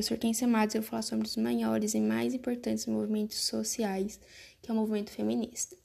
[0.00, 3.36] Eu sou Hortência Matos e eu vou falar sobre os maiores e mais importantes movimentos
[3.36, 4.18] sociais,
[4.62, 5.76] que é o movimento feminista.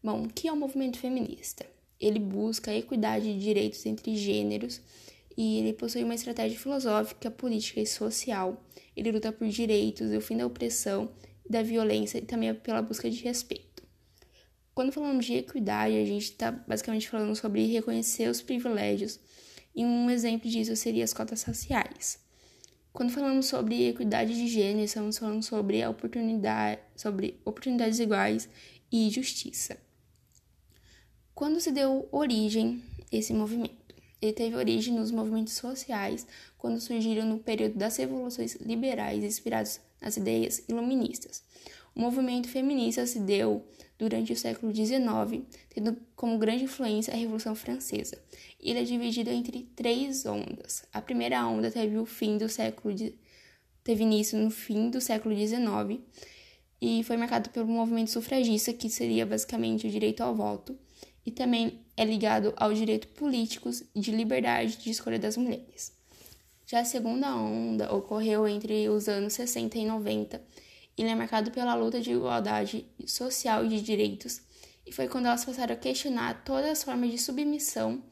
[0.00, 1.66] Bom, o que é o movimento feminista?
[1.98, 4.80] Ele busca a equidade de direitos entre gêneros
[5.36, 8.64] e ele possui uma estratégia filosófica, política e social.
[8.96, 11.10] Ele luta por direitos o fim da opressão,
[11.50, 13.82] da violência e também pela busca de respeito.
[14.72, 19.18] Quando falamos de equidade, a gente está basicamente falando sobre reconhecer os privilégios,
[19.74, 22.21] e um exemplo disso seria as cotas raciais.
[22.92, 28.48] Quando falamos sobre equidade de gênero, estamos falando sobre oportunidade, sobre oportunidades iguais
[28.90, 29.78] e justiça.
[31.34, 33.94] Quando se deu origem esse movimento?
[34.20, 36.26] Ele teve origem nos movimentos sociais,
[36.58, 41.42] quando surgiram no período das revoluções liberais inspirados nas ideias iluministas.
[41.94, 43.64] O movimento feminista se deu
[43.98, 48.18] durante o século XIX, tendo como grande influência a Revolução Francesa.
[48.58, 50.84] Ele é dividido entre três ondas.
[50.92, 53.14] A primeira onda teve o fim do século de...
[53.84, 56.00] teve início no fim do século XIX
[56.80, 60.76] e foi marcado pelo movimento sufragista, que seria basicamente o direito ao voto,
[61.24, 65.92] e também é ligado aos direitos políticos de liberdade de escolha das mulheres.
[66.66, 70.42] Já a segunda onda ocorreu entre os anos 60 e 90
[70.96, 74.40] ele é marcado pela luta de igualdade social e de direitos,
[74.86, 78.02] e foi quando elas passaram a questionar todas as formas de submissão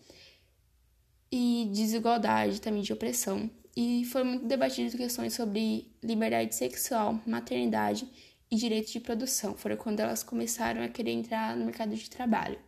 [1.31, 3.51] e desigualdade, também de opressão.
[3.77, 8.09] E foi muito debatido questões sobre liberdade sexual, maternidade
[8.51, 9.55] e direitos de produção.
[9.57, 12.59] Foram quando elas começaram a querer entrar no mercado de trabalho.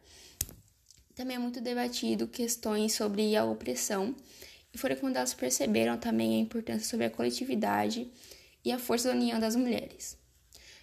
[1.15, 4.15] Também é muito debatido questões sobre a opressão,
[4.73, 8.11] e foram quando elas perceberam também a importância sobre a coletividade
[8.65, 10.19] e a força da união das mulheres.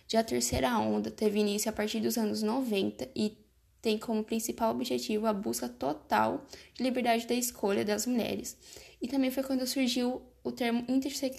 [0.07, 3.37] Já a terceira onda teve início a partir dos anos 90 e
[3.81, 8.57] tem como principal objetivo a busca total de liberdade da escolha das mulheres.
[9.01, 11.31] E também foi quando surgiu o termo interse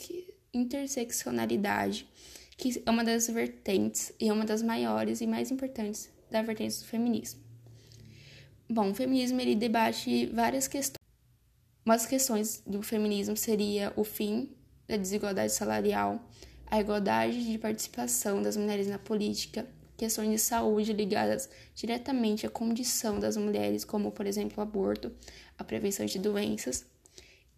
[0.52, 2.08] interseccionalidade,
[2.56, 6.78] que é uma das vertentes e é uma das maiores e mais importantes da vertente
[6.78, 7.40] do feminismo.
[8.68, 11.00] Bom, o feminismo ele debate várias questões.
[11.84, 14.50] Umas questões do feminismo seria o fim
[14.90, 16.20] da desigualdade salarial,
[16.66, 23.20] a igualdade de participação das mulheres na política, questões de saúde ligadas diretamente à condição
[23.20, 25.12] das mulheres, como, por exemplo, o aborto,
[25.56, 26.84] a prevenção de doenças.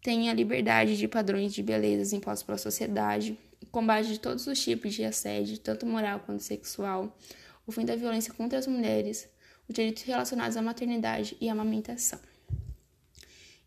[0.03, 4.61] Tem a liberdade de padrões de beleza impostos pela sociedade, o combate de todos os
[4.61, 7.17] tipos de assédio, tanto moral quanto sexual,
[7.67, 9.29] o fim da violência contra as mulheres,
[9.69, 12.19] os direitos relacionados à maternidade e à amamentação.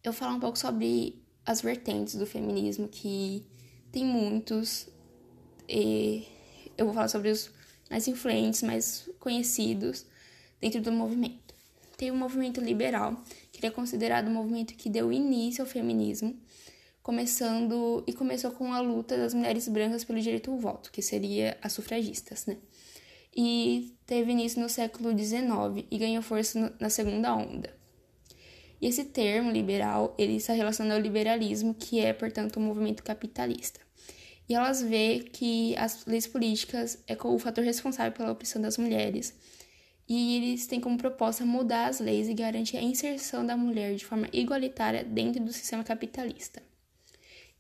[0.04, 3.46] Eu vou falar um pouco sobre as vertentes do feminismo que
[3.96, 4.90] tem muitos.
[6.78, 7.50] Eu vou falar sobre os
[7.90, 10.06] mais influentes, mais conhecidos
[10.60, 11.56] dentro do movimento.
[11.96, 13.24] Tem o movimento liberal,
[13.54, 16.38] que é considerado o movimento que deu início ao feminismo,
[17.02, 21.58] começando e começou com a luta das mulheres brancas pelo direito ao voto, que seria
[21.62, 22.58] as sufragistas, né?
[23.34, 27.74] E teve início no século XIX e ganhou força na segunda onda.
[28.82, 33.85] E esse termo liberal, ele está relacionado ao liberalismo, que é, portanto, um movimento capitalista
[34.48, 39.34] e elas vê que as leis políticas é o fator responsável pela opressão das mulheres.
[40.08, 44.06] E eles têm como proposta mudar as leis e garantir a inserção da mulher de
[44.06, 46.62] forma igualitária dentro do sistema capitalista.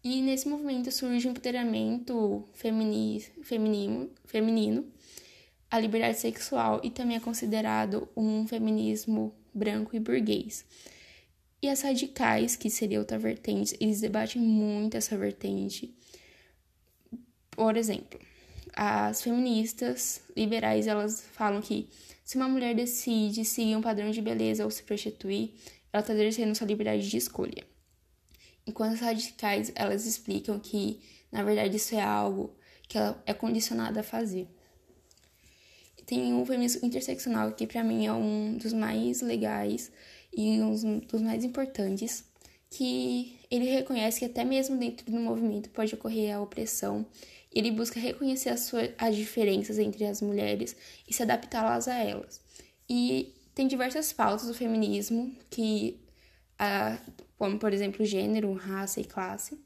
[0.03, 4.85] E nesse movimento surge o empoderamento femini, feminino, feminino,
[5.71, 10.63] a liberdade sexual e também é considerado um feminismo branco e burguês.
[11.59, 15.95] E as radicais, que seria outra vertente, eles debatem muito essa vertente
[17.55, 18.19] por exemplo,
[18.73, 21.87] as feministas liberais elas falam que
[22.23, 25.53] se uma mulher decide seguir um padrão de beleza ou se prostituir,
[25.93, 27.63] ela está exercendo sua liberdade de escolha.
[28.67, 30.99] Enquanto as radicais elas explicam que
[31.31, 32.55] na verdade isso é algo
[32.87, 34.47] que ela é condicionada a fazer.
[36.05, 39.91] Tem um feminismo interseccional que para mim é um dos mais legais
[40.35, 42.23] e um dos mais importantes,
[42.69, 47.05] que ele reconhece que até mesmo dentro do movimento pode ocorrer a opressão
[47.55, 50.75] ele busca reconhecer as, suas, as diferenças entre as mulheres
[51.07, 52.41] e se adaptá-las a elas.
[52.89, 56.01] E tem diversas pautas do feminismo, que,
[56.59, 56.97] ah,
[57.37, 59.57] como por exemplo gênero, raça e classe.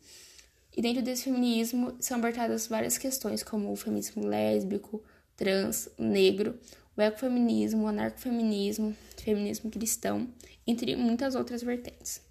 [0.77, 5.03] E dentro desse feminismo são abordadas várias questões, como o feminismo lésbico,
[5.36, 6.59] trans, negro,
[6.95, 10.27] o ecofeminismo, o anarcofeminismo, feminismo cristão,
[10.68, 12.21] entre muitas outras vertentes.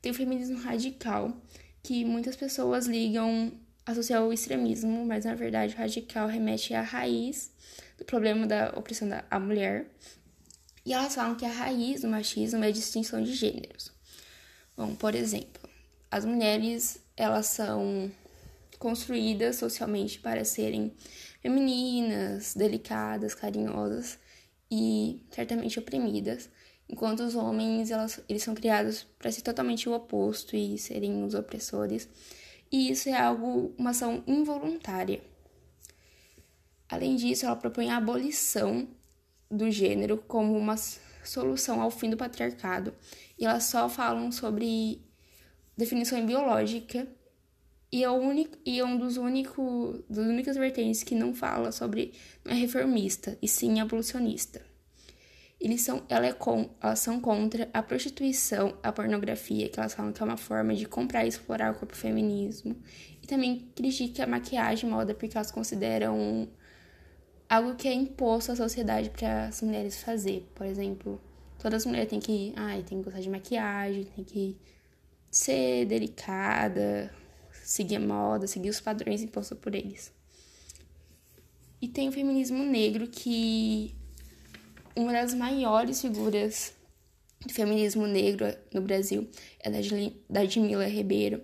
[0.00, 1.36] Tem o feminismo radical,
[1.82, 3.52] que muitas pessoas ligam
[3.86, 7.52] associar o extremismo, mas na verdade radical remete à raiz
[7.96, 9.86] do problema da opressão da mulher.
[10.84, 13.92] E elas falam que a raiz do machismo é a distinção de gêneros.
[14.76, 15.68] Bom, por exemplo,
[16.10, 18.10] as mulheres, elas são
[18.78, 20.92] construídas socialmente para serem
[21.40, 24.18] femininas, delicadas, carinhosas
[24.70, 26.48] e certamente oprimidas,
[26.88, 31.34] enquanto os homens elas, eles são criados para ser totalmente o oposto e serem os
[31.34, 32.08] opressores.
[32.70, 35.22] E isso é algo, uma ação involuntária.
[36.88, 38.88] Além disso, ela propõe a abolição
[39.50, 40.76] do gênero como uma
[41.24, 42.94] solução ao fim do patriarcado.
[43.38, 45.00] E elas só falam sobre
[45.76, 47.06] definição biológica
[47.90, 51.70] e é, o único, e é um dos únicos das únicas vertentes que não fala
[51.70, 52.12] sobre
[52.44, 54.60] não é reformista e sim abolicionista.
[55.66, 60.12] Eles são, ela é com, elas são contra a prostituição, a pornografia, que elas falam
[60.12, 62.76] que é uma forma de comprar e explorar o corpo feminismo.
[63.20, 66.46] E também critica a maquiagem moda porque elas consideram
[67.48, 70.48] algo que é imposto à sociedade para as mulheres fazer.
[70.54, 71.20] Por exemplo,
[71.58, 74.56] todas as mulheres têm que, ai, tem que gostar de maquiagem, tem que
[75.28, 77.12] ser delicada,
[77.50, 80.12] seguir a moda, seguir os padrões impostos por eles.
[81.82, 83.96] E tem o feminismo negro, que
[84.96, 86.72] uma das maiores figuras
[87.44, 89.28] do feminismo negro no Brasil
[89.60, 91.42] é da Jamila Ribeiro,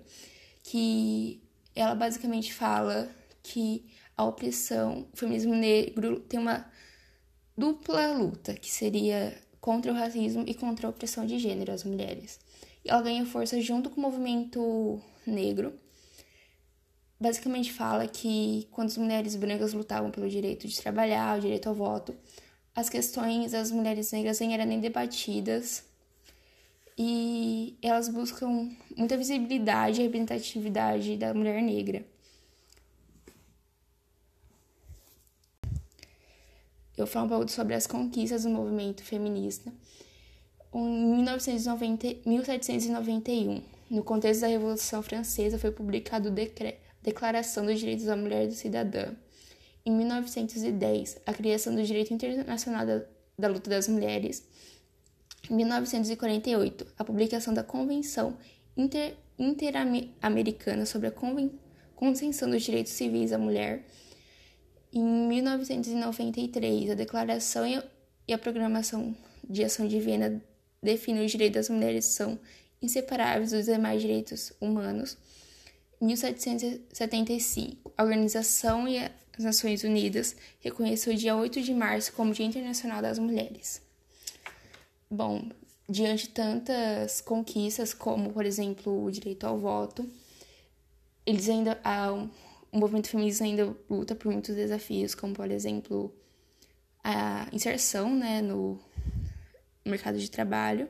[0.62, 1.42] que
[1.74, 3.10] ela basicamente fala
[3.42, 3.84] que
[4.16, 6.70] a opressão, o feminismo negro tem uma
[7.56, 12.40] dupla luta, que seria contra o racismo e contra a opressão de gênero às mulheres.
[12.84, 15.72] E ela ganha força junto com o movimento negro.
[17.20, 21.74] Basicamente fala que quando as mulheres brancas lutavam pelo direito de trabalhar, o direito ao
[21.74, 22.16] voto,
[22.74, 25.84] as questões das mulheres negras nem eram nem debatidas
[26.96, 32.04] e elas buscam muita visibilidade e representatividade da mulher negra.
[37.02, 39.72] eu falo um pouco sobre as conquistas do movimento feminista.
[40.74, 46.32] Em 1990, 1791, no contexto da Revolução Francesa, foi publicado o
[47.02, 49.14] Declaração dos Direitos da Mulher e do Cidadã.
[49.84, 53.02] Em 1910, a criação do Direito Internacional da,
[53.38, 54.46] da Luta das Mulheres.
[55.50, 58.36] Em 1948, a publicação da Convenção
[59.38, 61.50] Interamericana sobre a Conven
[61.96, 63.84] Convenção dos Direitos Civis da Mulher
[64.94, 67.64] em 1993, a Declaração
[68.28, 70.42] e a Programação de Ação de Viena
[70.82, 72.38] definem os direitos das mulheres são
[72.82, 75.16] inseparáveis dos demais direitos humanos.
[75.98, 78.98] Em 1775, a Organização e
[79.36, 83.80] as Nações Unidas reconheceu o dia 8 de março como Dia Internacional das Mulheres.
[85.10, 85.48] Bom,
[85.88, 90.08] diante de tantas conquistas, como, por exemplo, o direito ao voto,
[91.24, 96.14] eles ainda há o movimento feminista ainda luta por muitos desafios, como, por exemplo,
[97.04, 98.80] a inserção né, no
[99.84, 100.88] mercado de trabalho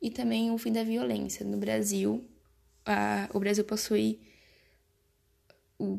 [0.00, 1.44] e também o fim da violência.
[1.44, 2.24] No Brasil,
[2.86, 4.20] a, o Brasil possui.
[5.78, 5.98] O,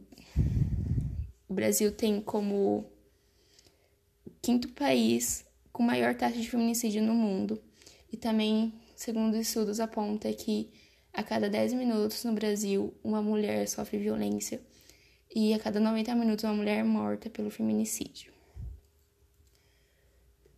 [1.51, 2.86] o Brasil tem como
[4.42, 7.62] quinto país com maior taxa de feminicídio no mundo.
[8.09, 10.71] E também, segundo estudos, aponta que
[11.12, 14.62] a cada 10 minutos no Brasil, uma mulher sofre violência
[15.36, 18.31] e a cada 90 minutos uma mulher é morta pelo feminicídio.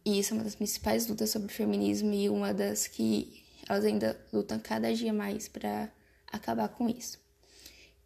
[0.06, 3.84] E isso é uma das principais lutas sobre o feminismo e uma das que elas
[3.84, 5.92] ainda lutam cada dia mais para
[6.32, 7.20] acabar com isso.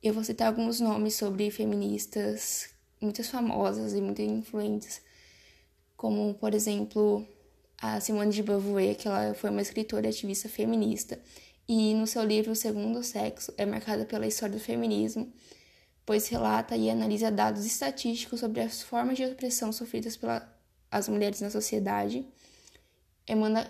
[0.01, 5.01] Eu vou citar alguns nomes sobre feministas muitas famosas e muito influentes,
[5.95, 7.27] como, por exemplo,
[7.81, 11.19] a Simone de Beauvoir, que ela foi uma escritora e ativista feminista,
[11.67, 15.31] e no seu livro O Segundo Sexo é marcada pela história do feminismo
[16.07, 21.49] pois relata e analisa dados estatísticos sobre as formas de opressão sofridas pelas mulheres na
[21.49, 22.25] sociedade.
[23.27, 23.67] Emma,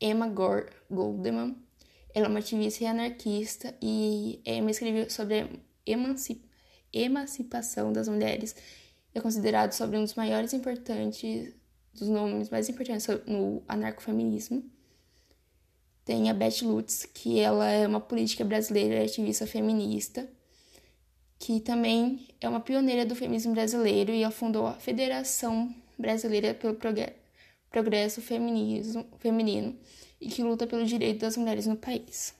[0.00, 1.62] Emma Gore Goldman,
[2.14, 5.48] ela é uma ativista e anarquista e Emma escreveu sobre a
[5.84, 6.47] emancip
[6.92, 8.54] emancipação das mulheres.
[9.14, 11.54] É considerado sobre um dos maiores importantes,
[11.94, 14.62] dos nomes mais importantes no anarcofeminismo.
[16.04, 20.28] Tem a Beth Lutz, que ela é uma política brasileira e ativista feminista
[21.38, 26.76] que também é uma pioneira do feminismo brasileiro e fundou a Federação Brasileira pelo
[27.70, 29.76] Progresso Feminismo, Feminino
[30.20, 32.34] e que luta pelo direito das mulheres no país.